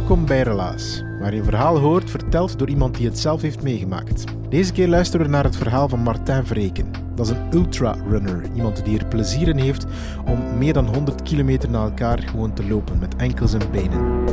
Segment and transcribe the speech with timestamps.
[0.00, 3.62] Welkom bij Relaas, waar je een verhaal hoort verteld door iemand die het zelf heeft
[3.62, 4.24] meegemaakt.
[4.48, 6.90] Deze keer luisteren we naar het verhaal van Martijn Vreken.
[7.14, 9.86] Dat is een ultra-runner, iemand die er plezier in heeft
[10.26, 14.28] om meer dan 100 kilometer na elkaar gewoon te lopen met enkels en benen.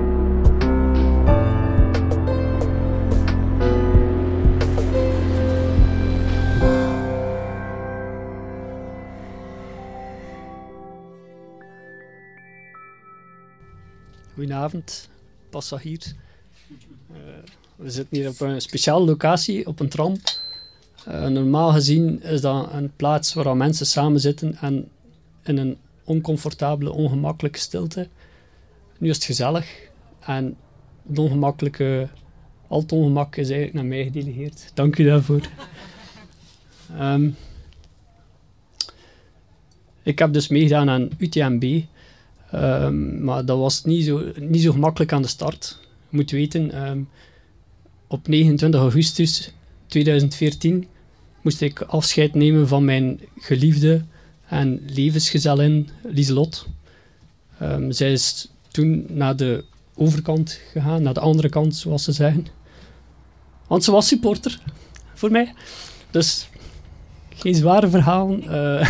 [14.34, 15.10] Goedenavond,
[15.50, 16.14] passagiers.
[17.12, 17.18] Uh,
[17.76, 20.18] we zitten hier op een speciale locatie, op een tram.
[21.08, 24.90] Uh, normaal gezien is dat een plaats waar mensen samen zitten en
[25.44, 28.08] in een oncomfortabele, ongemakkelijke stilte.
[28.98, 30.58] Nu is het gezellig en
[31.08, 32.10] het ongemakkelijke,
[32.68, 34.72] al het ongemak is eigenlijk naar mij gedelegeerd.
[34.74, 35.42] Dank u daarvoor.
[37.00, 37.36] Um,
[40.04, 41.82] ik heb dus meegedaan aan UTMB.
[42.64, 45.80] Um, maar dat was niet zo, niet zo gemakkelijk aan de start.
[46.10, 47.10] Je moet weten, um,
[48.08, 49.52] op 29 augustus
[49.88, 50.88] 2014
[51.42, 54.06] moest ik afscheid nemen van mijn geliefde
[54.48, 56.68] en levensgezellin Lieselot.
[57.62, 59.64] Um, zij is toen naar de
[59.96, 62.48] overkant gegaan, naar de andere kant, zoals ze zeggen.
[63.68, 64.60] Want ze was supporter
[65.14, 65.54] voor mij.
[66.12, 66.50] Dus
[67.30, 68.44] geen zware verhalen.
[68.44, 68.90] Uh,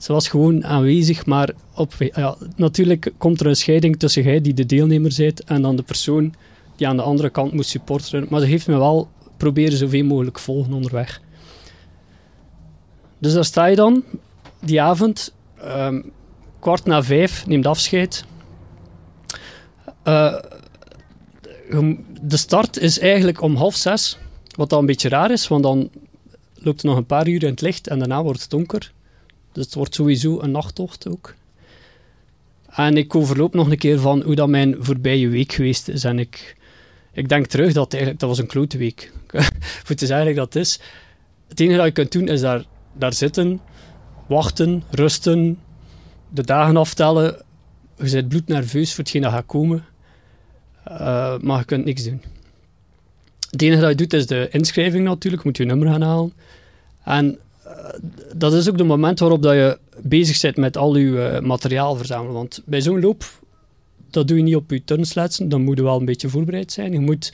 [0.00, 4.54] ze was gewoon aanwezig, maar op, ja, natuurlijk komt er een scheiding tussen jij die
[4.54, 6.34] de deelnemer bent en dan de persoon
[6.76, 8.26] die aan de andere kant moet supporteren.
[8.30, 11.20] Maar ze heeft me wel proberen zoveel mogelijk volgen onderweg.
[13.18, 14.04] Dus daar sta je dan,
[14.60, 15.34] die avond,
[15.64, 16.12] um,
[16.60, 18.24] kwart na vijf, neemt afscheid.
[20.04, 20.38] Uh,
[22.22, 24.18] de start is eigenlijk om half zes,
[24.56, 25.90] wat dan een beetje raar is, want dan
[26.54, 28.92] loopt er nog een paar uur in het licht en daarna wordt het donker.
[29.52, 31.34] Dus het wordt sowieso een nachttocht ook.
[32.70, 36.04] En ik overloop nog een keer van hoe dat mijn voorbije week geweest is.
[36.04, 36.56] En ik,
[37.12, 39.12] ik denk terug dat eigenlijk, dat was een klote week.
[39.84, 40.80] Voor te zeggen dat het is.
[41.48, 43.60] Het enige dat je kunt doen is daar, daar zitten,
[44.26, 45.58] wachten, rusten,
[46.28, 47.42] de dagen aftellen.
[47.96, 49.84] Je bent bloednerveus voor hetgeen dat gaat komen.
[50.88, 52.22] Uh, maar je kunt niks doen.
[53.50, 55.42] Het enige dat je doet is de inschrijving natuurlijk.
[55.42, 56.32] Je moet je nummer gaan halen.
[57.04, 57.38] En
[58.36, 61.96] dat is ook de moment waarop dat je bezig bent met al je uh, materiaal
[61.96, 62.34] verzamelen.
[62.34, 63.24] Want bij zo'n loop,
[64.10, 66.92] dat doe je niet op je turnsletsen, dan moet je wel een beetje voorbereid zijn.
[66.92, 67.32] Je moet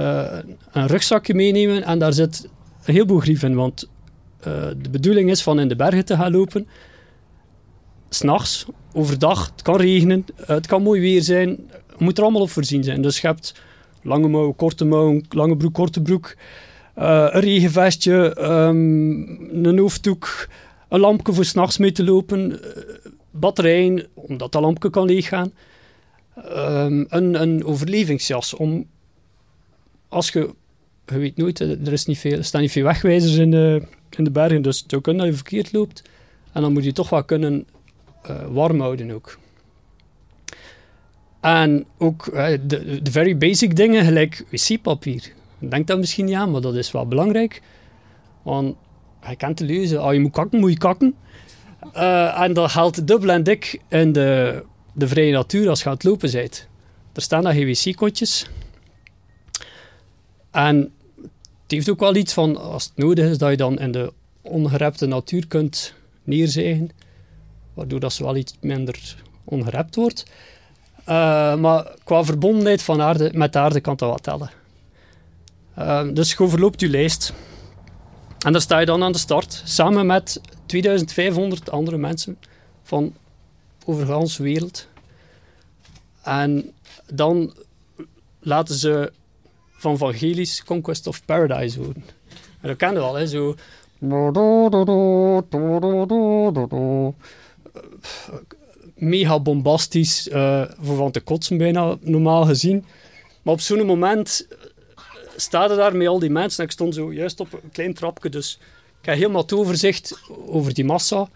[0.00, 0.38] uh,
[0.72, 2.48] een rugzakje meenemen en daar zit
[2.84, 3.54] een heleboel grief in.
[3.54, 3.88] Want
[4.38, 6.66] uh, de bedoeling is van in de bergen te gaan lopen,
[8.08, 11.48] s'nachts, overdag, het kan regenen, het kan mooi weer zijn,
[11.98, 13.02] je moet er allemaal op voorzien zijn.
[13.02, 13.54] Dus je hebt
[14.02, 16.36] lange mouw, korte mouw, lange broek, korte broek.
[16.98, 20.48] Uh, een regenvestje, um, een hoofddoek,
[20.88, 22.58] een lampje voor s'nachts mee te lopen, uh,
[23.30, 25.52] batterijen, omdat dat lampje kan leeggaan,
[26.36, 28.86] um, een, een overlevingsjas om,
[30.08, 30.54] als je,
[31.06, 33.82] je weet nooit, er, is niet veel, staan niet veel wegwijzers in de,
[34.16, 36.02] in de bergen, dus het zou dat je verkeerd loopt.
[36.52, 37.66] En dan moet je toch wel kunnen
[38.30, 39.38] uh, warm houden ook.
[41.40, 42.24] En ook
[42.66, 45.32] de, de very basic dingen, gelijk wc-papier
[45.70, 47.62] denk dat misschien niet aan, maar dat is wel belangrijk.
[48.42, 48.76] Want
[49.28, 51.14] je kent de leuze, als je moet kakken, moet je kakken.
[51.96, 54.62] Uh, en dat geldt dubbel en dik in de,
[54.92, 56.68] de vrije natuur als je aan het lopen bent.
[57.12, 58.50] Er staan daar GWC-kotjes.
[60.50, 60.76] En
[61.62, 64.12] het heeft ook wel iets van, als het nodig is, dat je dan in de
[64.42, 65.94] ongerepte natuur kunt
[66.24, 66.90] neerzeigen.
[67.74, 70.24] Waardoor dat ze wel iets minder ongerept wordt.
[71.08, 74.50] Uh, maar qua verbondenheid van aarde, met de aarde kan dat wat tellen.
[75.78, 77.32] Uh, dus je overloopt je lijst.
[78.38, 82.38] En daar sta je dan aan de start, samen met 2500 andere mensen
[82.82, 83.14] van
[83.84, 84.88] over de hele wereld.
[86.22, 86.72] En
[87.06, 87.54] dan
[88.40, 89.12] laten ze
[89.70, 92.04] van Vangelis Conquest of Paradise horen.
[92.60, 93.54] En dat kennen we al, hè, zo...
[98.94, 100.28] Mega bombastisch,
[100.80, 102.84] voor van te kotsen bijna, normaal gezien.
[103.42, 104.46] Maar op zo'n moment
[105.36, 106.58] staat er daar met al die mensen.
[106.58, 108.58] En ik stond zo juist op een klein trapje, dus
[109.00, 111.28] ik heb helemaal het overzicht over die massa.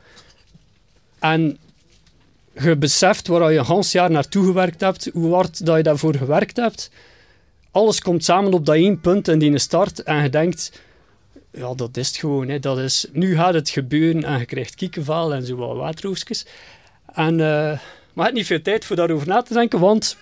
[1.18, 1.58] En
[2.52, 6.14] je beseft waar je een half jaar naartoe gewerkt hebt, hoe hard dat je daarvoor
[6.14, 6.90] gewerkt hebt.
[7.70, 10.80] Alles komt samen op dat één punt in die start en je denkt,
[11.50, 12.48] ja, dat is het gewoon.
[12.48, 12.58] Hè.
[12.58, 16.46] Dat is, nu gaat het gebeuren en je krijgt kiekenval en zo wat waterroosjes.
[17.14, 17.78] En, uh, maar
[18.14, 20.16] je hebt niet veel tijd voor daarover na te denken, want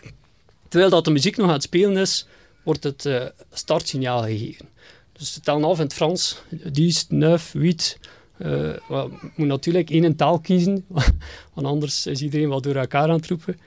[0.68, 2.26] terwijl dat de muziek nog aan het spelen is,
[2.64, 4.68] wordt het uh, startsignaal gegeven.
[5.12, 6.42] Dus het tellen af in het Frans.
[6.72, 7.98] 10, 9, 8.
[8.38, 10.84] Uh, well, moet natuurlijk één taal kiezen,
[11.54, 13.58] want anders is iedereen wel door elkaar aan het roepen.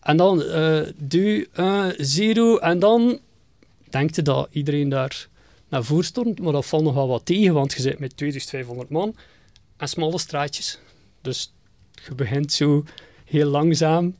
[0.00, 0.38] En dan
[1.08, 2.60] 2, 1, 0.
[2.60, 3.20] En dan
[3.90, 5.28] denkt je dat iedereen daar
[5.68, 8.90] naar voren stormt, maar dat valt nog wel wat tegen, want je zit met 2500
[8.90, 9.16] man
[9.76, 10.78] en smalle straatjes.
[11.20, 11.52] Dus
[12.06, 12.84] je begint zo
[13.24, 14.16] heel langzaam.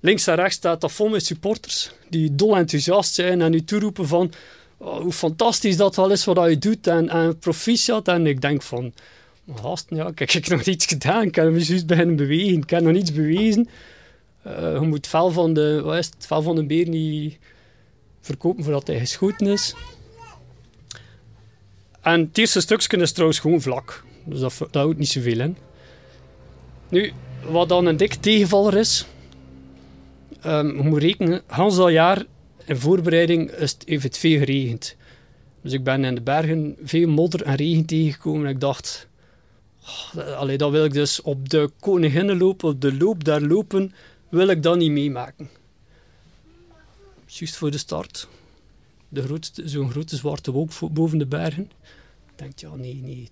[0.00, 4.06] Links en rechts staat dat vol met supporters die dol enthousiast zijn en u toeroepen
[4.06, 4.32] van
[4.76, 8.08] oh, hoe fantastisch dat wel is wat je doet en, en proficiat.
[8.08, 8.92] En ik denk van,
[9.54, 11.22] gasten, ja, kijk, ik heb nog niets gedaan.
[11.22, 12.58] Ik juist beginnen bewegen.
[12.58, 13.68] Ik heb nog niets bewezen.
[14.46, 17.38] Uh, je moet vel van de, wat is het, vel van de beer niet
[18.20, 19.74] verkopen voordat hij geschoten is.
[22.00, 24.04] En het eerste stukje is trouwens gewoon vlak.
[24.24, 25.56] Dus dat, dat houdt niet zoveel in.
[26.88, 27.12] Nu,
[27.48, 29.06] wat dan een dik tegenvaller is,
[30.46, 32.24] um, moet rekenen, Hans dat jaar
[32.64, 34.96] in voorbereiding is het, heeft het veel geregend.
[35.60, 39.08] Dus ik ben in de bergen veel modder en regen tegengekomen en ik dacht,
[39.82, 43.94] oh, allee, dat wil ik dus op de koninginnenloop, op de loop daar lopen,
[44.28, 45.48] wil ik dat niet meemaken.
[47.26, 48.28] Juist voor de start.
[49.64, 51.70] Zo'n grote zwarte wolk boven de bergen.
[52.26, 53.28] Ik denk, ja, nee, nee.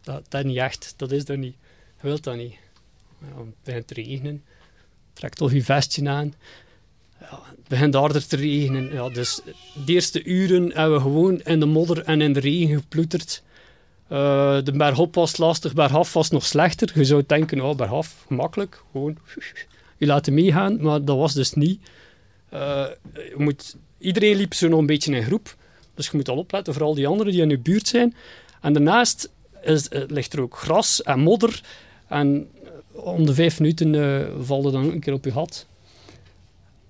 [0.00, 0.94] Dat, dat niet echt.
[0.96, 1.54] Dat is er niet.
[2.00, 2.54] Je wilt dat niet.
[3.20, 4.44] Ja, het begint te regenen.
[5.18, 6.34] Trek toch je vestje aan.
[7.18, 8.92] Het begint harder te regenen.
[8.92, 9.40] Ja, dus
[9.84, 13.42] de eerste uren hebben we gewoon in de modder en in de regen geploeterd.
[14.12, 16.90] Uh, de bergop was lastig, bergaf was nog slechter.
[16.94, 18.82] Je zou denken, oh, bergaf, gemakkelijk.
[18.92, 19.18] Gewoon
[19.98, 21.80] je laten meegaan, maar dat was dus niet.
[22.54, 25.56] Uh, je moet, iedereen liep zo nog een beetje in groep.
[25.94, 28.14] Dus je moet al opletten voor al die anderen die in je buurt zijn.
[28.60, 29.30] En daarnaast
[29.62, 31.62] is, uh, ligt er ook gras en modder.
[32.08, 32.48] En
[33.00, 35.66] om de vijf minuten uh, valde dan een keer op je gat.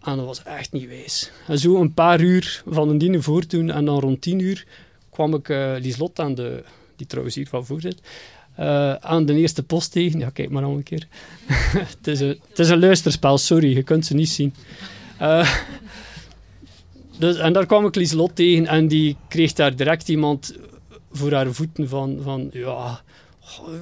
[0.02, 1.30] En dat was echt niet wijs.
[1.46, 4.66] En zo een paar uur van een dienen voor toen en dan rond tien uur
[5.10, 6.64] kwam ik uh, Lieslot aan de,
[6.96, 8.00] die trouwens hier van voor zit,
[8.60, 10.18] uh, aan de eerste post tegen.
[10.18, 11.06] Ja, kijk maar nog een keer.
[11.96, 14.54] het, is een, het is een luisterspel, sorry, je kunt ze niet zien.
[17.18, 20.56] Dus, en daar kwam ik Lieslot tegen en die kreeg daar direct iemand
[21.12, 23.02] voor haar voeten van, van ja,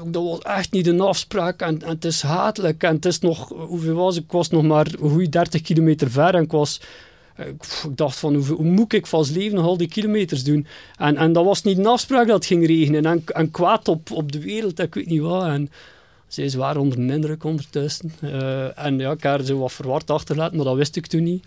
[0.06, 2.82] dat was echt niet een afspraak en, en, het is hatelijk.
[2.82, 4.32] En het is nog, hoeveel was ik?
[4.32, 6.80] Was nog maar een goede 30 kilometer ver en ik was...
[7.36, 10.66] Ik dacht van, hoe, moet ik vast leven nog al die kilometers doen?
[10.98, 13.06] En, en dat was niet een afspraak dat het ging regenen.
[13.06, 15.44] En, en kwaad op, op de wereld, ik weet niet wat.
[15.44, 15.70] En
[16.28, 18.12] zij is zwaar onder de indruk ondertussen.
[18.22, 21.44] Uh, en ja, ik haar zo wat verward achterlaten, maar dat wist ik toen niet.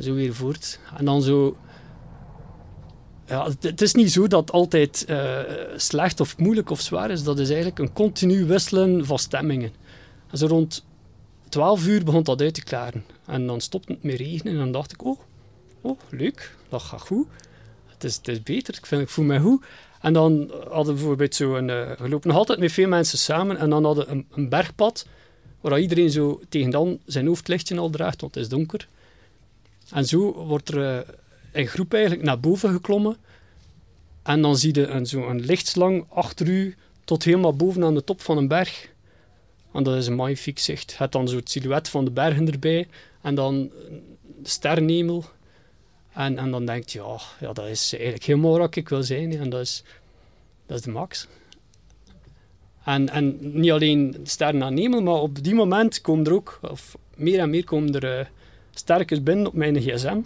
[0.00, 0.78] Zo weer voort.
[0.96, 1.56] En dan zo
[3.26, 5.38] ja, het is niet zo dat het altijd uh,
[5.76, 7.22] slecht of moeilijk of zwaar is.
[7.22, 9.72] Dat is eigenlijk een continu wisselen van stemmingen.
[10.30, 10.84] En zo rond
[11.48, 13.04] 12 uur begon dat uit te klaren.
[13.26, 15.20] En dan stopte het met regenen en dan dacht ik, oh,
[15.80, 17.26] oh leuk, dat gaat goed.
[17.86, 19.64] Het is, het is beter, ik, vind, ik voel me goed.
[20.00, 21.68] En dan hadden we bijvoorbeeld zo een...
[21.68, 24.48] Uh, we lopen nog altijd met veel mensen samen en dan hadden we een, een
[24.48, 25.06] bergpad
[25.60, 28.88] waar iedereen zo tegen dan zijn hoofdlichtje al draagt, want het is donker.
[29.90, 30.96] En zo wordt er...
[30.96, 31.08] Uh,
[31.56, 33.16] in groep eigenlijk naar boven geklommen.
[34.22, 38.20] En dan zie je een, zo lichtslang achter u tot helemaal boven aan de top
[38.20, 38.88] van een berg.
[39.72, 40.90] En dat is een magnifiek zicht.
[40.90, 42.88] Je hebt dan zo het silhouet van de bergen erbij.
[43.22, 43.70] En dan
[44.42, 45.24] de sterrenhemel.
[46.12, 49.32] En, en dan denk je, ja, ja, dat is eigenlijk helemaal wat ik wil zijn.
[49.32, 49.82] En dat is,
[50.66, 51.26] dat is de max.
[52.84, 56.96] En, en niet alleen sterren aan hemel, maar op die moment komen er ook, of
[57.16, 58.28] meer en meer komen er
[59.08, 60.20] uh, binnen op mijn gsm.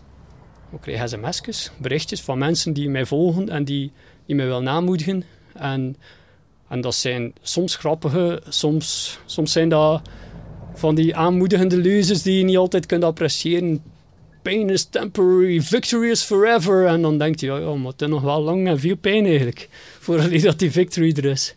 [0.72, 3.92] Ik krijg sms'jes, berichtjes van mensen die mij volgen en die,
[4.26, 5.24] die mij willen aanmoedigen.
[5.54, 5.96] En,
[6.68, 10.02] en dat zijn soms grappige, soms, soms zijn dat
[10.74, 13.82] van die aanmoedigende leuzes die je niet altijd kunt appreciëren.
[14.42, 16.86] pain is temporary, victory is forever.
[16.86, 19.26] En dan denkt hij, ja, ja maar het is nog wel lang en veel pijn
[19.26, 19.68] eigenlijk,
[20.04, 21.56] voordat dat die victory er is.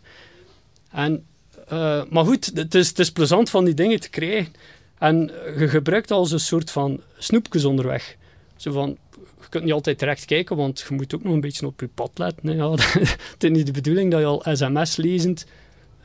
[0.90, 1.24] En,
[1.72, 4.52] uh, maar goed, het is, het is plezant van die dingen te krijgen.
[4.98, 8.16] En je gebruikt als een soort van snoepjes onderweg.
[8.56, 8.96] Zo van,
[9.44, 11.88] je kunt niet altijd terecht kijken, want je moet ook nog een beetje op je
[11.94, 12.56] pad letten.
[12.56, 12.70] Ja,
[13.32, 15.46] het is niet de bedoeling dat je al sms lezend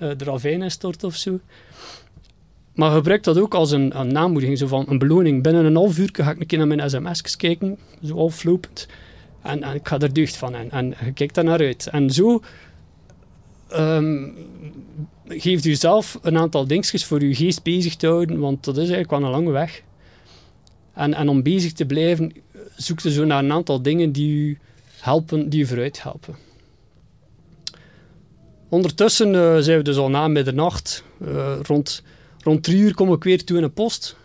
[0.02, 1.40] uh, de ravijn instort of zo.
[2.74, 5.44] Maar gebruik dat ook als een, een zo van een beloning.
[5.44, 8.88] Binnen een half uur ga ik een keer naar mijn sms'jes kijken, zo aflopend.
[9.42, 11.88] En, en ik ga er deugd van en, en je kijkt daar naar uit.
[11.88, 12.42] En zo
[13.74, 14.36] um,
[15.28, 18.90] geeft u zelf een aantal dingetjes voor uw geest bezig te houden, want dat is
[18.90, 19.82] eigenlijk wel een lange weg.
[20.94, 22.34] En, en om bezig te blijven,
[22.82, 24.58] zoekt u zo naar een aantal dingen die u
[25.00, 26.36] helpen, die u vooruit helpen.
[28.70, 31.04] Ondertussen uh, zijn we dus al na middernacht.
[31.22, 32.04] Uh, rond,
[32.44, 34.16] rond drie uur kom ik weer toe in een post.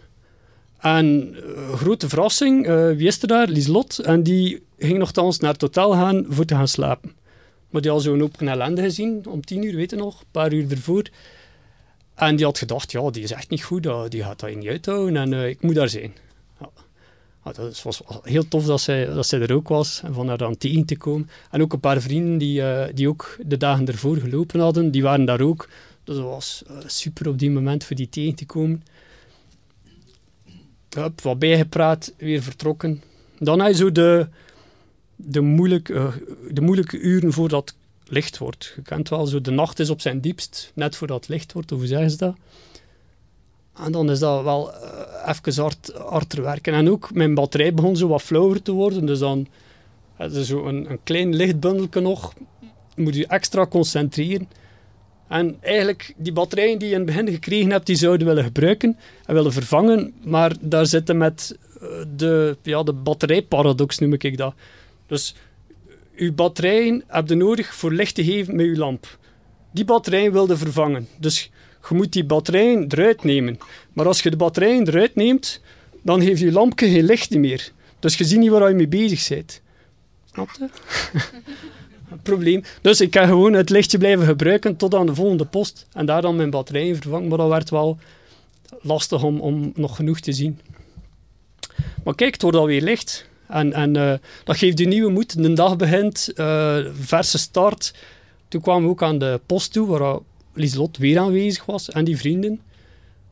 [0.79, 3.49] En uh, grote verrassing, wie is er daar?
[3.49, 3.99] Lieslot.
[3.99, 7.13] En die ging nogthans naar het hotel gaan voor te gaan slapen.
[7.71, 10.53] Maar die had zo'n open ellende gezien, om tien uur, weet je nog, een paar
[10.53, 11.03] uur ervoor.
[12.15, 15.17] En die had gedacht, ja, die is echt niet goed, die gaat dat niet uithouden
[15.17, 16.13] en ik moet daar zijn.
[17.45, 20.39] Ja, dat was heel tof dat zij, dat zij er ook was en van haar
[20.39, 21.31] dan tegen te komen.
[21.51, 25.03] En ook een paar vrienden die, uh, die ook de dagen ervoor gelopen hadden, die
[25.03, 25.69] waren daar ook.
[26.05, 28.85] Dus dat was uh, super op die moment voor die tegen te komen.
[30.89, 33.03] Hup, wat bijgepraat, weer vertrokken.
[33.39, 34.29] Dan had je zo de,
[35.17, 36.15] de, moeilijk, uh,
[36.51, 37.75] de moeilijke uren voordat
[38.05, 38.73] het licht wordt.
[38.77, 41.73] Je kent wel, zo de nacht is op zijn diepst, net voordat het licht wordt,
[41.73, 42.37] of hoe zeggen ze dat?
[43.77, 46.75] En dan is dat wel uh, even hard, harder werken.
[46.75, 49.07] En ook mijn batterij begon zo wat flauwer te worden.
[49.07, 49.47] Dus dan
[50.19, 52.33] is je zo een, een klein lichtbundelje nog.
[52.97, 54.49] Moet je extra concentreren.
[55.29, 58.97] En eigenlijk, die batterijen die je in het begin gekregen hebt, die zouden willen gebruiken
[59.27, 60.15] en willen vervangen.
[60.25, 64.55] Maar daar zitten met eh, de, ja, de batterijparadox, noem ik dat.
[65.07, 65.35] Dus
[66.17, 69.19] je batterijen heb je nodig voor licht te geven met je lamp.
[69.71, 71.09] Die batterijen wilde vervangen.
[71.19, 71.51] Dus
[71.89, 73.59] je moet die batterijen eruit nemen.
[73.93, 75.61] Maar als je de batterijen eruit neemt,
[76.03, 77.73] dan heeft je lampje geen licht meer.
[77.99, 79.61] Dus je ziet niet waar je mee bezig bent.
[80.33, 80.69] Snap je?
[82.23, 82.63] Probleem.
[82.81, 85.87] Dus ik kan gewoon het lichtje blijven gebruiken tot aan de volgende post.
[85.93, 87.29] En daar dan mijn batterijen vervangen.
[87.29, 87.99] Maar dat werd wel
[88.81, 90.61] lastig om, om nog genoeg te zien.
[92.05, 93.29] Maar kijk, het wordt alweer licht.
[93.49, 94.15] En, en uh,
[94.45, 95.43] dat geeft je nieuwe moed.
[95.43, 97.95] De dag begint, uh, verse start.
[98.49, 100.19] Toen kwamen we ook aan de post toe, waar
[100.55, 102.61] Lieslot weer aanwezig was en die vrienden.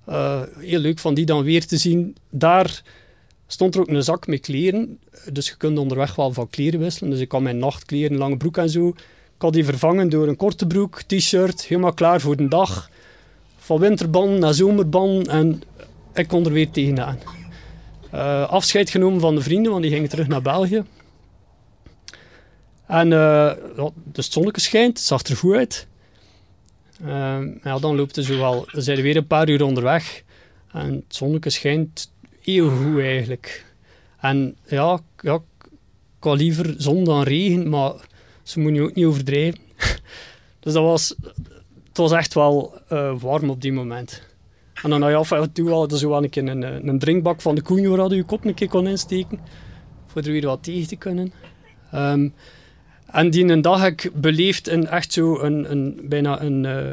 [0.08, 2.16] Uh, heel leuk van die dan weer te zien.
[2.30, 2.82] Daar
[3.46, 4.98] stond er ook een zak met kleren.
[5.32, 7.10] Dus je kunt onderweg wel van kleren wisselen.
[7.10, 8.88] Dus ik had mijn nachtkleren, lange broek en zo.
[8.88, 12.90] Ik had die vervangen door een korte broek, t-shirt, helemaal klaar voor de dag.
[13.56, 15.62] Van winterban naar zomerban en
[16.14, 17.18] ik kon er weer tegenaan.
[18.14, 20.84] Uh, afscheid genomen van de vrienden, want die gingen terug naar België.
[22.86, 25.86] En uh, ja, de zonnetje schijnt, het zag er goed uit.
[27.04, 28.64] Uh, ja, dan loopt het zo wel.
[28.72, 30.22] Zijn we weer een paar uur onderweg.
[30.72, 33.64] En het zonnetje schijnt heel goed eigenlijk.
[34.20, 35.34] En ja, ja,
[36.18, 37.92] ik had liever zon dan regen, maar
[38.42, 39.60] ze moeten je ook niet overdrijven.
[40.60, 41.14] dus dat was,
[41.88, 44.22] het was echt wel uh, warm op die moment.
[44.82, 47.62] En dan had je af en toe zo een, keer een, een drinkbak van de
[47.62, 49.40] koen waar je je kop een keer kon insteken.
[50.06, 51.32] Voor er weer wat tegen te kunnen.
[51.94, 52.34] Um,
[53.12, 56.90] en die een dag heb ik beleefd in echt zo een, een bijna een uh,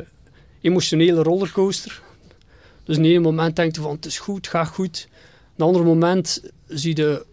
[0.61, 2.01] emotionele rollercoaster.
[2.83, 5.07] Dus in een moment denk je van het is goed, gaat goed.
[5.55, 7.25] Een ander moment zie je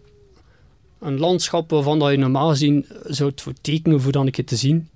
[0.99, 4.55] een landschap waarvan dat je normaal gezien zou het voor tekenen voor dan een te
[4.55, 4.89] zien.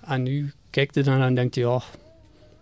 [0.00, 1.82] En nu kijk je dan en denkt je ja,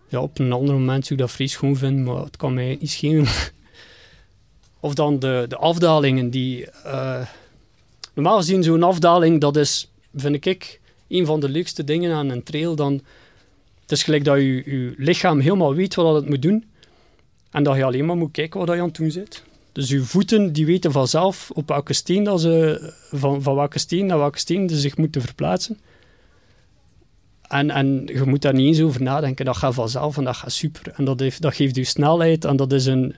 [0.08, 2.76] ja, op een ander moment zou ik dat vries goed vinden, maar het kan mij
[2.80, 3.26] niet schelen.
[4.80, 6.66] of dan de, de afdalingen die...
[6.86, 7.26] Uh,
[8.14, 12.42] normaal gezien zo'n afdaling, dat is vind ik een van de leukste dingen aan een
[12.42, 12.74] trail.
[12.74, 12.92] Dan,
[13.80, 16.64] het is gelijk dat je, je lichaam helemaal weet wat het moet doen.
[17.50, 19.42] En dat je alleen maar moet kijken wat je aan het doen zit.
[19.72, 24.06] Dus je voeten die weten vanzelf op welke steen dat ze, van, van welke steen
[24.06, 25.78] naar welke steen ze zich moeten verplaatsen.
[27.42, 29.44] En, en je moet daar niet eens over nadenken.
[29.44, 30.92] Dat gaat vanzelf en dat gaat super.
[30.96, 33.16] En dat, heeft, dat geeft je snelheid en dat is, een,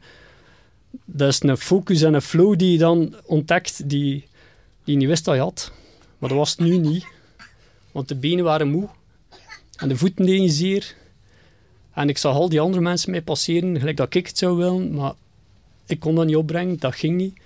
[1.05, 4.29] dat is een focus en een flow die je dan ontdekt die,
[4.85, 5.73] die je niet wist dat je had.
[6.18, 7.06] Maar dat was het nu niet.
[7.92, 8.88] Want de benen waren moe.
[9.76, 10.94] En de voeten deden zeer.
[11.92, 14.94] En ik zag al die andere mensen mij passeren, gelijk dat ik het zou willen.
[14.94, 15.12] Maar
[15.87, 17.38] ik kon dat niet opbrengen, dat ging niet.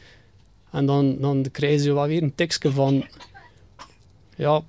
[0.71, 3.07] En dan, dan krijgen ze wel weer een tekstje van...
[4.37, 4.63] Ja,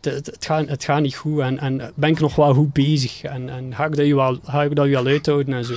[0.00, 3.22] het, gaat, het gaat niet goed en, en ben ik nog wel goed bezig.
[3.22, 5.74] En, en ga, ik dat je wel, ga ik dat wel uithouden en zo.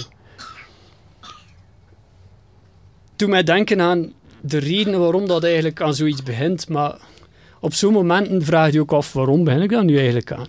[3.15, 6.69] Toen mij denken aan de reden waarom dat eigenlijk aan zoiets begint.
[6.69, 6.97] Maar
[7.67, 10.47] op zo'n momenten vraag je ook af, waarom begin ik daar nu eigenlijk aan?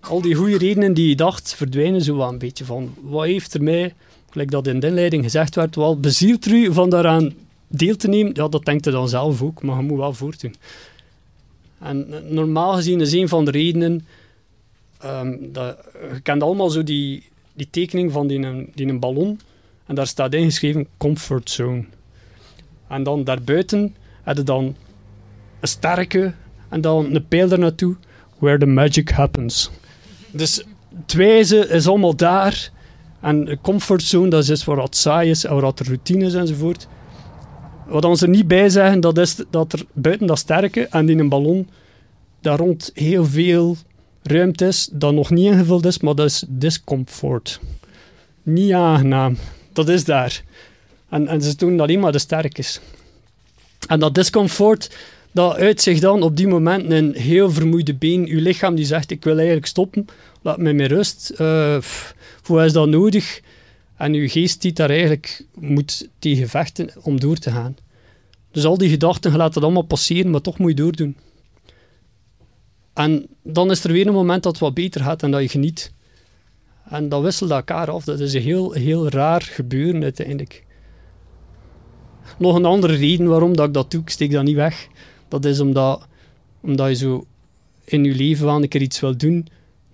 [0.00, 2.94] Al die goede redenen die je dacht, verdwijnen zo wel een beetje van.
[3.00, 3.94] Wat heeft er mij,
[4.30, 7.34] gelijk dat in de inleiding gezegd werd, wel bezielt er u van daaraan
[7.68, 8.32] deel te nemen?
[8.34, 10.54] Ja, dat denkt je dan zelf ook, maar je moet wel voortdoen.
[11.78, 14.06] En eh, normaal gezien is een van de redenen,
[14.98, 15.78] ehm, dat,
[16.14, 17.22] je kent allemaal zo die,
[17.52, 19.40] die tekening van die, die een ballon,
[19.86, 21.84] en daar staat ingeschreven comfort zone.
[22.88, 24.76] En dan daarbuiten heb je dan
[25.60, 26.32] een sterke
[26.68, 27.96] en dan een pijl er naartoe,
[28.38, 29.70] where the magic happens.
[30.30, 30.64] Dus
[31.00, 32.70] het wijze is allemaal daar.
[33.20, 36.88] En comfortzone, dat is waar wat saai is en wat routine is enzovoort.
[37.86, 41.18] Wat ons er niet bij zeggen, dat is dat er buiten dat sterke en in
[41.18, 41.68] een ballon
[42.40, 43.76] daar rond heel veel
[44.22, 47.60] ruimte is dat nog niet ingevuld is, maar dat is discomfort.
[48.42, 49.36] Niet aangenaam.
[49.72, 50.42] Dat is daar.
[51.08, 52.80] En, en ze doen alleen maar de sterkes.
[53.86, 54.96] En dat discomfort,
[55.32, 58.26] dat uit zich dan op die momenten in heel vermoeide been.
[58.26, 60.06] Je lichaam die zegt, ik wil eigenlijk stoppen,
[60.42, 61.32] laat me met rust.
[61.40, 61.78] Uh,
[62.42, 63.40] hoe is dat nodig?
[63.96, 67.76] En je geest die daar eigenlijk moet tegen vechten om door te gaan.
[68.50, 71.16] Dus al die gedachten, je laat het allemaal passeren, maar toch moet je doordoen.
[72.94, 75.48] En dan is er weer een moment dat het wat beter gaat en dat je
[75.48, 75.92] geniet.
[76.88, 78.04] En dat wisselt elkaar af.
[78.04, 80.64] Dat is een heel, heel raar gebeuren uiteindelijk.
[82.38, 84.88] Nog een andere reden waarom dat ik dat doe, ik steek dat niet weg.
[85.28, 86.06] Dat is omdat,
[86.60, 87.26] omdat je zo
[87.84, 89.46] in je leven wel een keer iets wil doen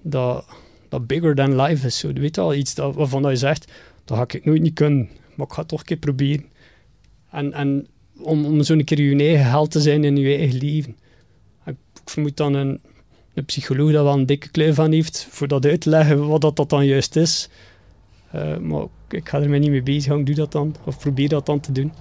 [0.02, 0.46] dat,
[0.88, 1.98] dat bigger than life is.
[1.98, 3.72] Zo, weet je wel, iets dat, waarvan je zegt,
[4.04, 6.44] dat ga ik nooit niet kunnen, maar ik ga het toch een keer proberen.
[7.30, 7.86] En, en
[8.18, 10.96] om, om zo'n keer je eigen held te zijn in je eigen leven.
[11.66, 12.80] Ik, vermoed dan een,
[13.34, 16.40] een psycholoog dat wel een dikke kleur van heeft, voor dat uit te leggen wat
[16.40, 17.48] dat, dat dan juist is.
[18.34, 21.28] Uh, maar ik ga er mij niet mee bezig ik doe dat dan, of probeer
[21.28, 21.92] dat dan te doen.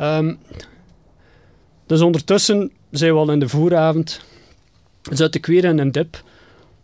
[0.00, 0.38] Um,
[1.92, 4.20] dus ondertussen zijn we al in de vooravond.
[5.10, 6.22] Zit ik weer in een dip.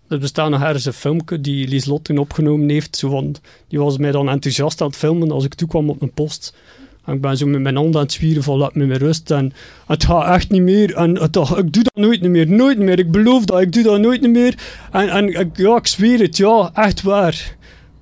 [0.09, 2.97] Er bestaat nog ergens een filmpje die Lieslot toen opgenomen heeft.
[2.97, 3.35] Zo van,
[3.69, 6.57] die was mij dan enthousiast aan het filmen als ik toekwam op mijn post.
[7.05, 9.31] En ik ben zo met mijn hand aan het zwieren van laat me met rust.
[9.31, 9.53] En
[9.87, 10.95] het gaat echt niet meer.
[10.95, 12.49] En het, ik doe dat nooit meer.
[12.49, 12.99] Nooit meer.
[12.99, 13.61] Ik beloof dat.
[13.61, 14.55] Ik doe dat nooit meer.
[14.93, 16.37] En, en ik, ja, ik zweer het.
[16.37, 17.57] Ja, echt waar.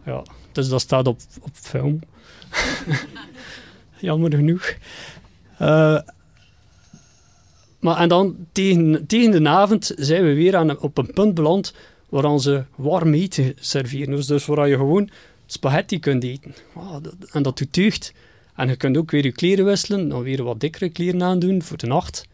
[0.06, 2.00] Ja, dus dat staat op, op film.
[3.98, 4.74] Jammer genoeg.
[5.60, 5.98] Uh,
[7.78, 11.74] maar en dan tegen, tegen de avond zijn we weer aan, op een punt beland
[12.08, 14.16] waar ze warm eten serveren.
[14.16, 15.10] Dus, dus waar je gewoon
[15.46, 16.54] spaghetti kunt eten.
[16.74, 18.12] Oh, dat, en dat doet deugd.
[18.54, 21.76] En je kunt ook weer je kleren wisselen, dan weer wat dikkere kleren aandoen voor
[21.76, 22.26] de nacht.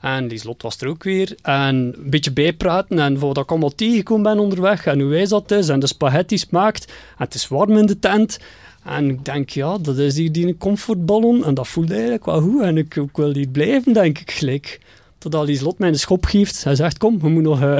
[0.00, 1.34] En die slot was er ook weer.
[1.42, 5.50] En een beetje bijpraten en wat ik allemaal tegengekomen ben onderweg en hoe wijs dat
[5.50, 6.84] is en de spaghetti smaakt.
[6.86, 8.38] En het is warm in de tent.
[8.84, 12.62] En ik denk, ja, dat is hier die comfortballon en dat voelt eigenlijk wel goed.
[12.62, 14.80] En ik, ik wil hier blijven, denk ik gelijk.
[15.18, 16.64] Totdat die slot mij een schop geeft.
[16.64, 17.78] Hij zegt, kom, we moeten nog, uh,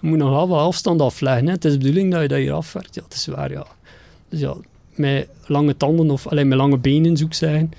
[0.00, 1.48] je moet nog wel afstand afleggen.
[1.48, 2.94] Het is de bedoeling dat je dat hier afwerkt.
[2.94, 3.66] Ja, het is waar, ja.
[4.28, 4.54] Dus ja,
[4.94, 7.72] met lange tanden of alleen met lange benen, zoek zijn,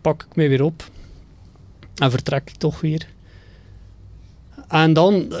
[0.00, 0.90] pak ik mij weer op
[1.94, 3.06] en vertrek ik toch weer.
[4.74, 5.40] En dan, uh,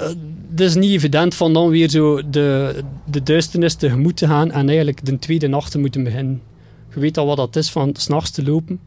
[0.50, 4.66] het is niet evident van dan weer zo de, de duisternis tegemoet te gaan en
[4.66, 6.42] eigenlijk de tweede nacht te moeten beginnen.
[6.94, 8.80] Je weet al wat dat is van s'nachts te lopen.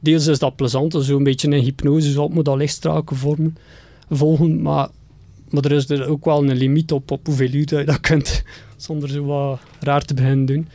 [0.00, 3.56] Deels is dat plezant, zo een beetje een hypnose, zo moet dat lichtstraken vormen,
[4.10, 4.88] volgen, maar,
[5.48, 8.42] maar er is er ook wel een limiet op, op hoeveel uur je dat kunt,
[8.76, 10.68] zonder zo wat raar te beginnen doen.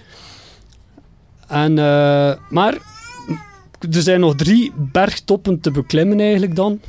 [1.47, 2.77] En, uh, maar
[3.79, 6.79] er zijn nog drie bergtoppen te beklimmen eigenlijk dan.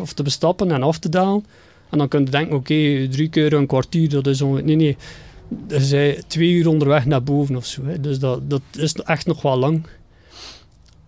[0.00, 1.44] Of te bestappen en af te dalen.
[1.94, 4.64] En dan kun je denken, oké, drie keer een kwartier, dat is ongeveer...
[4.64, 4.96] Nee, nee.
[5.68, 7.84] Er zijn twee uur onderweg naar boven of zo.
[7.84, 8.00] Hè.
[8.00, 9.86] Dus dat, dat is echt nog wel lang.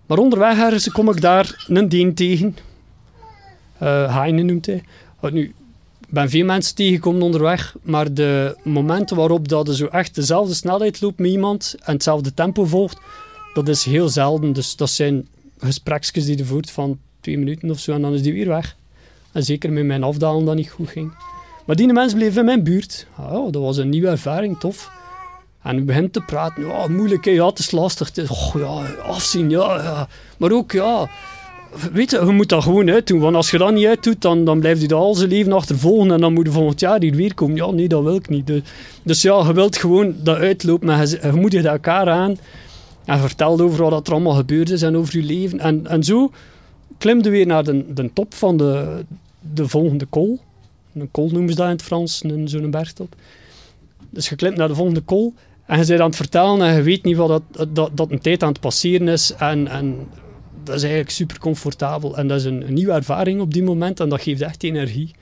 [0.06, 2.56] Maar onderweg ergens kom ik daar een deen tegen.
[3.82, 4.82] Uh, Heine noemt hij.
[5.30, 5.42] nu,
[6.00, 11.00] ik ben veel mensen tegengekomen onderweg, maar de momenten waarop dat zo echt dezelfde snelheid
[11.00, 12.98] loopt met iemand en hetzelfde tempo volgt,
[13.54, 14.52] dat is heel zelden.
[14.52, 18.22] Dus dat zijn gespreksjes die je voert van twee minuten of zo en dan is
[18.22, 18.76] die weer weg.
[19.36, 21.12] En zeker met mijn afdalen dat niet goed ging.
[21.66, 23.06] Maar die mensen bleven in mijn buurt.
[23.18, 24.90] Oh, dat was een nieuwe ervaring, tof.
[25.62, 26.66] En u begint te praten.
[26.66, 27.30] Ja, moeilijk, hè?
[27.30, 28.30] ja, het is lastig.
[28.30, 30.08] Oh, ja, afzien, ja, ja.
[30.38, 31.08] Maar ook, ja,
[31.92, 33.20] weet je, je moet dat gewoon uitdoen.
[33.20, 36.10] Want als je dat niet uitdoet, dan, dan blijft je dat al zijn leven achtervolgen.
[36.10, 37.56] En dan moet je volgend jaar hier weer komen.
[37.56, 38.46] Ja, nee, dat wil ik niet.
[38.46, 38.62] Dus,
[39.02, 40.86] dus ja, je wilt gewoon dat uitlopen.
[40.86, 42.38] Maar je, je moedigt elkaar aan.
[43.04, 45.60] En vertelt over wat er allemaal gebeurd is en over je leven.
[45.60, 46.30] En, en zo
[46.98, 49.04] klimde weer naar de, de top van de,
[49.54, 50.38] de volgende kool.
[50.94, 53.14] Een kool noemen ze dat in het Frans, zo'n bergtop.
[54.10, 55.34] Dus je klimt naar de volgende kool.
[55.66, 58.20] En je bent aan het vertellen en je weet niet wat dat, dat, dat een
[58.20, 59.34] tijd aan het passeren is.
[59.38, 60.08] En, en
[60.64, 62.16] dat is eigenlijk super comfortabel.
[62.16, 65.14] En dat is een, een nieuwe ervaring op die moment en dat geeft echt energie.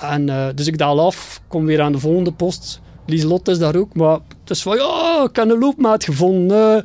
[0.00, 2.80] En, uh, dus ik daal af, kom weer aan de volgende post.
[3.06, 6.84] Lieslot is daar ook, maar het is van ja, ik heb een loopmaat gevonden.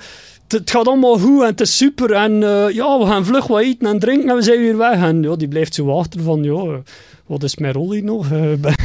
[0.54, 2.12] Het gaat allemaal goed en het is super.
[2.12, 5.02] En uh, ja, we gaan vlug wat eten en drinken en we zijn weer weg.
[5.02, 6.82] En ja, die blijft zo achter van ja,
[7.26, 8.28] wat is mijn rol hier nog?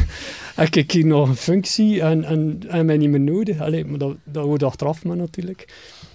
[0.54, 3.60] heb ik hier nog een functie en, en, en mij niet meer nodig?
[3.60, 5.66] Allee, maar dat, dat achteraf maar natuurlijk.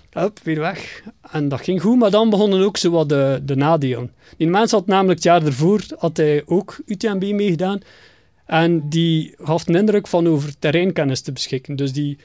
[0.09, 1.03] Hup, weer weg.
[1.31, 4.11] En dat ging goed, maar dan begonnen ook zo wat de, de nadelen.
[4.37, 7.79] Die mens had namelijk het jaar ervoor had hij ook UTMB meegedaan.
[8.45, 11.75] En die gaf een indruk van over terreinkennis te beschikken.
[11.75, 12.17] Dus die,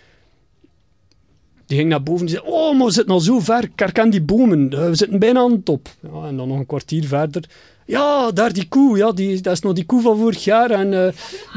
[1.68, 3.64] die ging naar boven en zei: Oh, maar we zitten al zo ver.
[3.64, 4.68] Ik herken die bomen.
[4.68, 5.88] We zitten bijna aan de top.
[6.00, 7.44] Ja, en dan nog een kwartier verder.
[7.84, 8.96] Ja, daar die koe.
[8.96, 10.70] Ja, die, dat is nog die koe van vorig jaar.
[10.70, 11.08] En uh,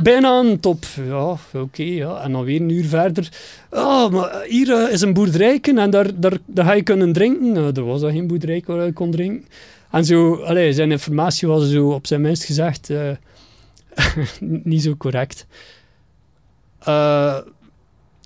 [0.03, 0.85] bijna aan de top.
[1.07, 1.83] Ja, oké.
[1.83, 2.21] Ja.
[2.21, 3.29] En dan weer een uur verder.
[3.69, 7.55] Oh, maar hier uh, is een boerderijken en daar, daar, daar ga je kunnen drinken.
[7.55, 9.47] Er was al geen boerderij waar je kon drinken.
[9.91, 12.89] En zo, allee, zijn informatie was zo op zijn minst gezegd
[14.63, 15.45] niet zo correct.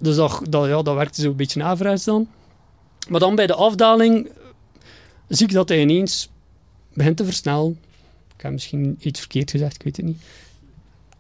[0.02, 2.28] Dus dat, dat, ja, dat werkte zo een beetje averechts dan.
[3.10, 4.30] Maar dan bij de afdaling
[5.28, 6.30] zie ik dat hij ineens
[6.94, 7.80] begint te versnellen.
[8.36, 10.22] Ik heb misschien iets verkeerd gezegd, ik weet het niet.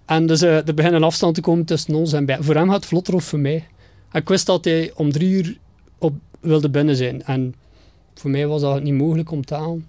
[0.06, 2.38] En dus uh, er begint een afstand te komen tussen ons en bij.
[2.42, 3.68] Voor hem gaat het vlotter of voor mij.
[4.12, 5.58] Ik wist dat hij om drie uur
[5.98, 7.24] op wilde binnen zijn.
[7.24, 7.56] En
[8.14, 9.88] voor mij was dat niet mogelijk om te halen.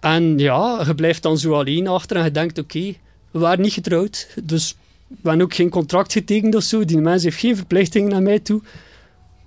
[0.00, 2.94] En ja, je blijft dan zo alleen achter en je denkt, oké,
[3.30, 4.28] we waren niet getrouwd.
[4.42, 6.84] Dus we hebben ook geen contract getekend of zo.
[6.84, 8.62] Die mens heeft geen verplichtingen naar mij toe.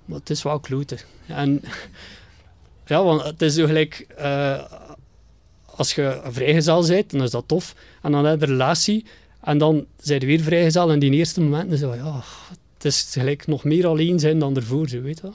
[0.04, 0.98] Maar het is wel kloten.
[1.26, 1.62] En
[2.86, 4.06] ja, want het is zo gelijk...
[4.18, 4.64] Uh,
[5.64, 7.74] als je vrijgezel bent, dan is dat tof.
[8.02, 9.04] En dan heb je een relatie.
[9.40, 10.90] En dan zijn je weer vrijgezel.
[10.90, 12.22] En die eerste momenten is ja,
[12.74, 15.32] het is gelijk nog meer alleen zijn dan ervoor, zo, weet je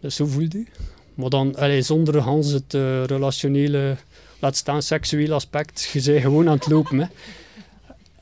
[0.00, 0.66] Dus zo voelt u.
[1.14, 3.96] Maar dan, allee, zonder het uh, relationele,
[4.38, 6.98] laat staan seksuele aspect, je bent gewoon aan het lopen.
[6.98, 7.06] Hè.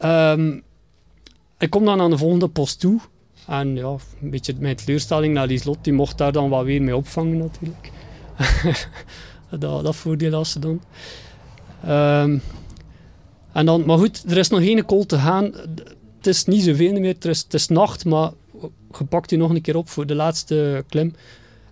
[0.04, 0.62] Um,
[1.58, 3.00] ik kom dan aan de volgende post toe.
[3.46, 6.96] En ja, een beetje mijn teleurstelling naar Lieslot, die mocht daar dan wat weer mee
[6.96, 7.90] opvangen natuurlijk.
[9.50, 10.80] dat, dat voordeel als ze dan.
[11.88, 12.42] Um,
[13.52, 13.84] en dan.
[13.84, 15.44] Maar goed, er is nog geen kool te gaan.
[16.16, 18.30] Het is niet zoveel meer, het is, nacht, maar
[18.98, 21.14] je pakt die nog een keer op voor de laatste klim.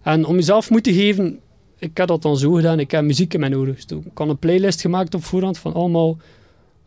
[0.02, 1.40] En om jezelf moeten geven,
[1.78, 4.10] ik heb dat dan zo gedaan, ik heb muziek in mijn oren gestoken.
[4.10, 6.16] Ik had een playlist gemaakt op voorhand van allemaal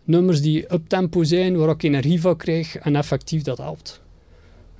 [0.04, 4.02] nummers die up-tempo zijn, waar ik energie van krijg en effectief dat helpt.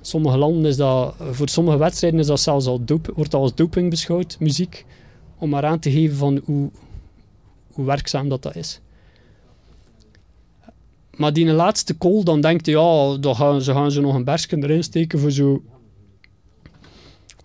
[0.00, 3.54] Sommige landen is dat, voor sommige wedstrijden is dat zelfs al doop, wordt dat als
[3.54, 4.84] doping beschouwd, muziek
[5.38, 6.70] om maar aan te geven van hoe,
[7.72, 8.80] hoe werkzaam dat, dat is.
[11.16, 14.24] Maar die laatste call, dan denkt je, ja, dan gaan, ze gaan ze nog een
[14.24, 15.62] bersken erin steken voor zo...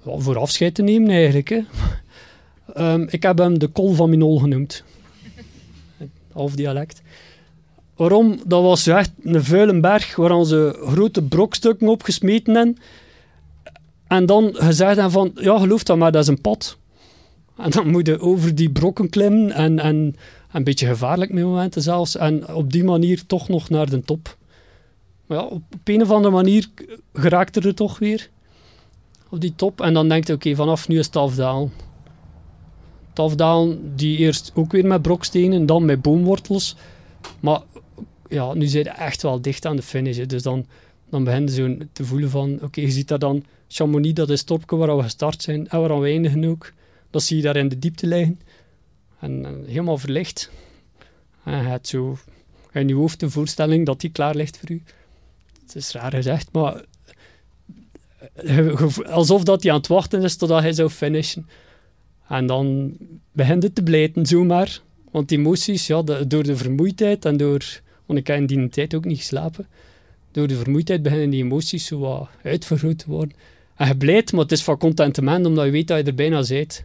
[0.03, 1.49] voor afscheid te nemen eigenlijk.
[1.49, 1.61] Hè.
[2.93, 4.83] um, ik heb hem de kol van Minol genoemd.
[6.31, 7.01] Half dialect.
[7.97, 8.39] Waarom?
[8.45, 12.77] Dat was echt een vuile berg waar ze grote brokstukken opgesmeten hebben.
[14.07, 16.77] En dan gezegd hebben van, ja, geloof dat maar, dat is een pad.
[17.57, 20.15] En dan moet je over die brokken klimmen en, en
[20.51, 22.17] een beetje gevaarlijk met momenten zelfs.
[22.17, 24.37] En op die manier toch nog naar de top.
[25.25, 26.67] Maar ja, op een of andere manier
[27.13, 28.29] geraakt er, toch weer
[29.29, 29.81] op die top.
[29.81, 31.71] En dan denk je, oké, vanaf nu is het afdalen.
[33.09, 36.75] Het afdalen die eerst ook weer met brokstenen, dan met boomwortels.
[37.39, 37.61] Maar
[38.29, 40.25] ja, nu je echt wel dicht aan de finish.
[40.25, 40.65] Dus dan,
[41.09, 44.39] dan begin je zo te voelen van, oké, je ziet daar dan Chamonix, dat is
[44.39, 46.73] het waar we gestart zijn en waar we eindigen ook.
[47.09, 48.39] Dat zie je daar in de diepte liggen.
[49.19, 50.51] En, helemaal verlicht.
[51.43, 52.17] En je hebt zo
[52.71, 54.83] in je hoofd een voorstelling dat die klaar ligt voor u.
[55.61, 56.83] Het is raar gezegd, maar
[59.05, 61.47] alsof dat hij aan het wachten is totdat hij zou finishen.
[62.27, 62.97] En dan
[63.31, 64.81] begint het te blijten, zomaar.
[65.11, 67.85] Want die emoties, ja, door de vermoeidheid en door...
[68.07, 69.67] Want ik heb in die tijd ook niet geslapen.
[70.31, 73.35] Door de vermoeidheid beginnen die emoties zo wat uitvergroot te worden.
[73.75, 76.43] En je blijft, maar het is van contentement, omdat je weet dat je er bijna
[76.47, 76.83] bent.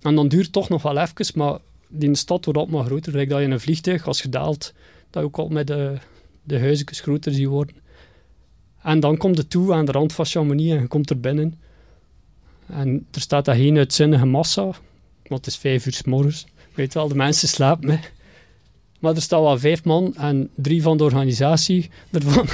[0.00, 3.12] En dan duurt het toch nog wel even, maar die stad wordt altijd maar groter.
[3.12, 4.72] Like dat je in een vliegtuig, als je daalt,
[5.10, 5.98] dat je ook al met de,
[6.42, 7.76] de huisjes groter ziet worden.
[8.82, 11.60] En dan komt het toe aan de rand van Chamonix en je komt er binnen.
[12.66, 14.62] En er staat daar geen uitzinnige massa,
[15.26, 16.46] want het is vijf uur s morgens.
[16.74, 17.90] Weet wel, de mensen slapen.
[17.90, 17.98] Hè.
[19.06, 22.46] Maar er staan wel vijf man en drie van de organisatie ervan.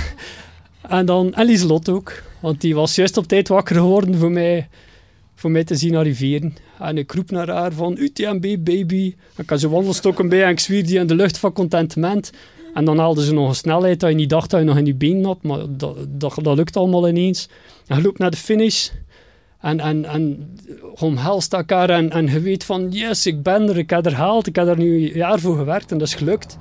[0.98, 4.68] en dan en Lieselot ook, want die was juist op tijd wakker geworden voor mij
[5.34, 6.56] voor mij te zien arriveren.
[6.78, 9.14] En ik roep naar haar van UTMB baby.
[9.36, 12.32] Ik kan ze wandelstokken bij en ik zwier die in de lucht van contentement.
[12.74, 14.86] En dan haalden ze nog een snelheid dat je niet dacht dat je nog in
[14.86, 17.48] je benen had, maar dat, dat, lukt allemaal ineens.
[17.86, 18.88] En je loopt naar de finish
[19.62, 20.54] en, en, en
[21.00, 24.46] omhelst elkaar en, en je weet van yes, ik ben er, ik heb er gehaald,
[24.46, 26.56] ik heb er nu een jaar voor gewerkt en dat is gelukt.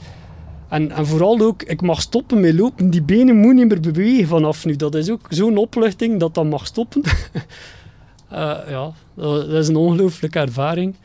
[0.70, 4.28] En, en vooral ook, ik mag stoppen met lopen, die benen moeten niet meer bewegen
[4.28, 4.76] vanaf nu.
[4.76, 7.02] Dat is ook zo'n opluchting dat dat mag stoppen.
[8.32, 10.96] uh, ja, dat is een ongelooflijke ervaring.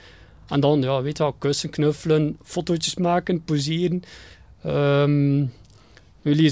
[0.49, 4.03] En dan, ja, weet je wel, kussen, knuffelen, fotootjes maken, poseren.
[4.67, 5.51] Um,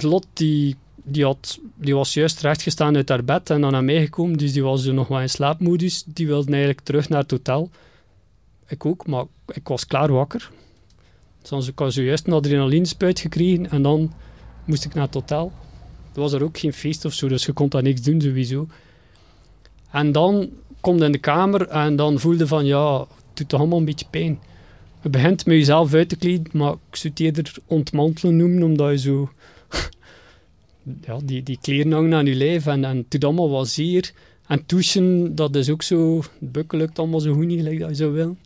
[0.01, 4.01] Lot, die, die, had, die was juist rechtgestaan uit haar bed en dan naar mij
[4.01, 6.05] gekomen, dus die was nog wel in slaapmodus.
[6.07, 7.71] Die wilde eigenlijk terug naar het hotel.
[8.69, 10.51] Ik ook, maar ik was klaar wakker.
[11.49, 14.13] Dus ik had zojuist een adrenalinespuit gekregen en dan
[14.65, 15.53] moest ik naar het hotel.
[16.15, 18.69] Er was er ook geen feest of zo, dus je kon daar niks doen sowieso.
[19.91, 23.79] En dan komt in de kamer en dan voelde van ja, het doet toch allemaal
[23.79, 24.41] een beetje pijn.
[25.03, 28.91] Je begint met jezelf uit te kleden, maar ik zou het eerder ontmantelen noemen, omdat
[28.91, 29.31] je zo...
[31.01, 34.13] ja, die, die kleren hangen aan je lijf en, en doet allemaal wat zeer.
[34.47, 36.23] En douchen, dat is ook zo...
[36.39, 38.39] Bukken lukt allemaal zo goed niet, gelijk dat je zou willen.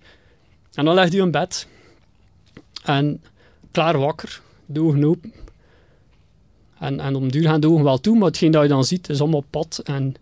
[0.74, 1.66] En dan leg je in bed.
[2.84, 3.22] En
[3.70, 5.32] klaar wakker, de ogen open.
[6.78, 9.08] En, en om duur gaan de ogen wel toe, maar hetgeen dat je dan ziet
[9.08, 10.14] is allemaal pad en,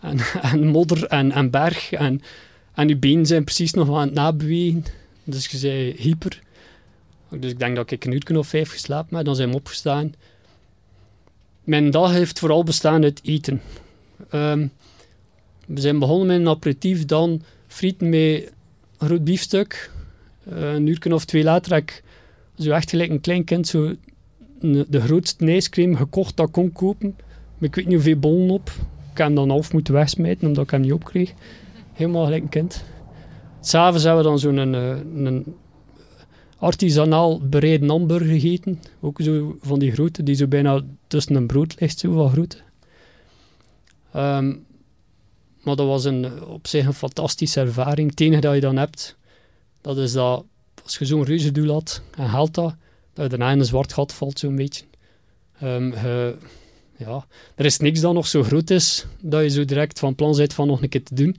[0.00, 0.18] en,
[0.52, 1.92] en modder en, en berg.
[1.92, 2.22] En,
[2.74, 4.84] en je benen zijn precies nog aan het nabewegen.
[5.24, 6.42] Dus je zei hyper.
[7.30, 9.24] Dus ik denk dat ik een uur of vijf geslapen heb.
[9.24, 10.14] Dan zijn we opgestaan.
[11.68, 13.60] Mijn dag heeft vooral bestaan uit eten.
[14.30, 14.66] Ehm,
[15.66, 18.48] we zijn begonnen met een aperitief, dan frieten met een
[18.98, 19.90] groot biefstuk.
[20.52, 22.02] Uh, een uur of twee later heb ik
[22.58, 23.94] zo echt gelijk een klein kind zo
[24.88, 27.16] de grootste ijscream gekocht dat ik kon kopen.
[27.58, 28.68] Ik weet niet hoeveel bollen op.
[29.12, 31.32] Ik heb hem dan half moeten wegsmijten omdat ik hem niet opkreeg.
[31.92, 32.84] Helemaal gelijk een kind.
[33.60, 35.44] S'avonds hebben we dan zo'n een, eh, een
[36.58, 38.80] artisanaal bereiden hamburger gegeten.
[39.00, 42.56] Ook zo van die grote, die zo bijna tussen een brood ligt, zo van grote.
[44.12, 44.54] Ehm,
[45.62, 48.10] maar dat was een, op zich een fantastische ervaring.
[48.10, 49.16] Het enige dat je dan hebt,
[49.80, 50.44] dat is dat
[50.84, 52.74] als je zo'n reuze doel had en haalt dat,
[53.12, 54.84] dat je daarna in een zwart gat valt, zo'n beetje.
[55.62, 55.94] Um,
[56.96, 60.36] ja, er is niks dat nog zo groot is, dat je zo direct van plan
[60.36, 61.36] bent van nog een keer te doen.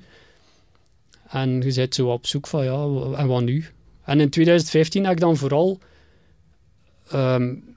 [1.27, 2.83] En je bent zo op zoek van, ja,
[3.17, 3.65] en wat nu?
[4.09, 5.79] En in 2015 heb ik dan vooral
[7.13, 7.75] um,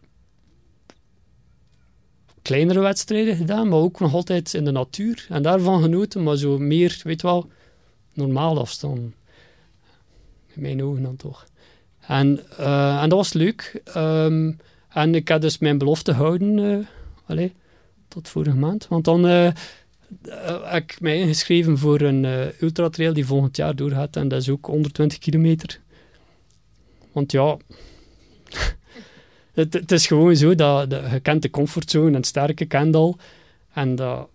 [2.42, 5.26] kleinere wedstrijden gedaan, maar ook nog altijd in de natuur.
[5.28, 7.50] En daarvan genoten, maar zo meer, weet wel,
[8.12, 8.98] normaal afstand.
[10.54, 11.46] In mijn ogen dan toch.
[12.00, 13.82] En, uh, en dat was leuk.
[13.96, 16.86] Um, en ik heb dus mijn belofte gehouden, uh,
[17.26, 17.50] allez,
[18.08, 18.88] tot vorige maand.
[18.88, 19.48] Want dan uh,
[20.62, 24.16] heb ik mij ingeschreven voor een ultratrail die volgend jaar doorgaat.
[24.16, 25.80] En dat is ook 120 kilometer.
[27.12, 27.56] Want ja,
[29.54, 33.16] het, het, is gewoon zo dat, dat je kent de comfortzone en sterke kent.
[33.72, 34.28] En dat,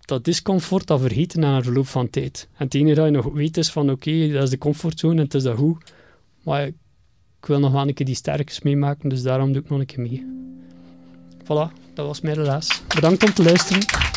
[0.00, 2.48] dat discomfort, dat vergeten na een verloop van tijd.
[2.56, 5.22] En het enige dat je nog weet is van oké, dat is de comfortzone en
[5.22, 5.92] het is dat goed.
[6.42, 9.78] Maar ik wil nog wel een keer die sterkes meemaken, dus daarom doe ik nog
[9.78, 10.26] een keer mee.
[11.42, 12.82] Voilà, dat was mijn relaas.
[12.94, 14.07] Bedankt om te luisteren.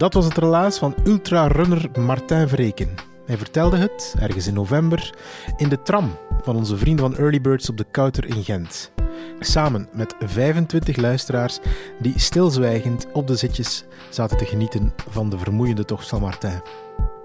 [0.00, 2.94] Dat was het relaas van ultrarunner Martijn Vreken.
[3.26, 5.14] Hij vertelde het, ergens in november,
[5.56, 8.92] in de tram van onze vrienden van Early Birds op de Kouter in Gent.
[9.40, 11.58] Samen met 25 luisteraars
[11.98, 16.62] die stilzwijgend op de zitjes zaten te genieten van de vermoeiende tocht van Martijn.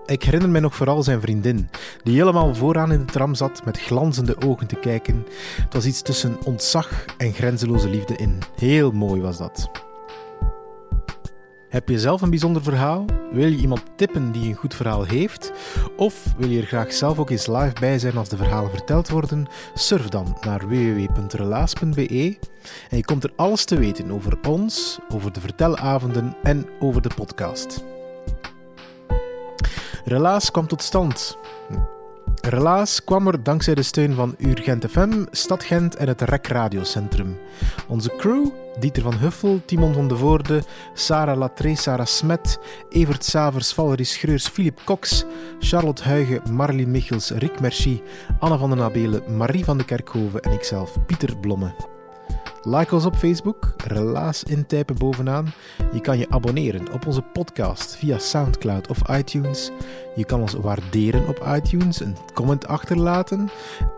[0.05, 1.69] Ik herinner mij nog vooral zijn vriendin,
[2.03, 5.25] die helemaal vooraan in de tram zat met glanzende ogen te kijken.
[5.61, 8.39] Het was iets tussen ontzag en grenzeloze liefde in.
[8.55, 9.84] Heel mooi was dat.
[11.75, 13.05] Heb je zelf een bijzonder verhaal?
[13.31, 15.51] Wil je iemand tippen die een goed verhaal heeft?
[15.97, 19.09] Of wil je er graag zelf ook eens live bij zijn als de verhalen verteld
[19.09, 19.47] worden?
[19.73, 22.37] Surf dan naar www.relaas.be
[22.89, 27.11] en je komt er alles te weten over ons, over de vertelavonden en over de
[27.15, 27.83] podcast.
[30.05, 31.37] Relaas kwam tot stand
[32.49, 37.37] Relaas kwam er dankzij de steun van Urgent FM, Stad Gent en het REC Radiocentrum.
[37.87, 38.47] Onze crew,
[38.79, 44.47] Dieter van Huffel, Timon van de Voorde, Sarah Latré, Sarah Smet, Evert Savers, Valerie Schreurs,
[44.47, 45.25] Philip Cox,
[45.59, 48.01] Charlotte Huigen, Marlie Michels, Rick Merci,
[48.39, 51.94] Anne van den Abelen, Marie van de Kerkhoven en ikzelf, Pieter Blomme.
[52.67, 55.53] Like ons op Facebook, relaas intypen bovenaan.
[55.93, 59.71] Je kan je abonneren op onze podcast via Soundcloud of iTunes.
[60.15, 63.49] Je kan ons waarderen op iTunes, een comment achterlaten.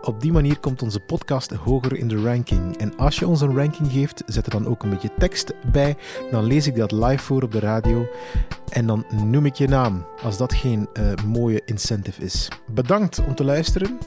[0.02, 2.76] Op die manier komt onze podcast hoger in de ranking.
[2.76, 5.96] En als je ons een ranking geeft, zet er dan ook een beetje tekst bij.
[6.30, 8.06] Dan lees ik dat live voor op de radio.
[8.68, 12.48] En dan noem ik je naam, als dat geen uh, mooie incentive is.
[12.66, 13.98] Bedankt om te luisteren.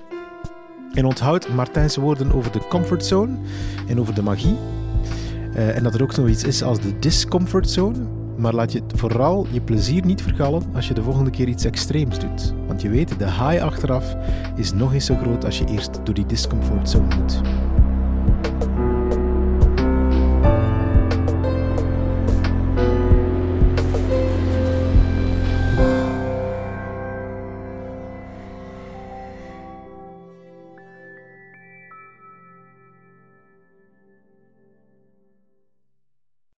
[0.94, 3.36] En onthoud Martijn's woorden over de comfortzone
[3.88, 4.56] en over de magie.
[5.56, 8.00] Uh, en dat er ook zoiets is als de discomfortzone.
[8.38, 12.20] Maar laat je vooral je plezier niet vergallen als je de volgende keer iets extreems
[12.20, 12.54] doet.
[12.68, 14.16] Want je weet, de high achteraf
[14.56, 17.42] is nog eens zo groot als je eerst door die discomfortzone moet.